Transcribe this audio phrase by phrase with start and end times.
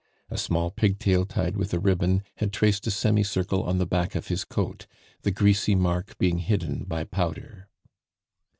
[0.31, 4.29] A small pigtail tied with a ribbon had traced a semicircle on the back of
[4.29, 4.87] his coat,
[5.21, 7.69] the greasy mark being hidden by powder.